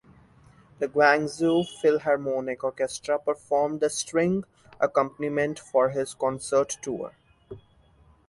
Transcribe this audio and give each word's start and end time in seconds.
The 0.79 0.87
Guangzhou 0.87 1.63
Philharmonic 1.79 2.63
Orchestra 2.63 3.19
performed 3.19 3.81
the 3.81 3.89
string 3.91 4.43
accompaniment 4.79 5.59
for 5.59 5.89
his 5.91 6.15
concert 6.15 6.75
tour. 6.81 7.13